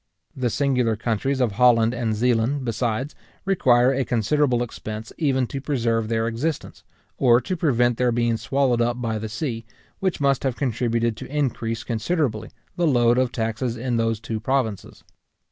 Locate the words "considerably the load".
11.83-13.19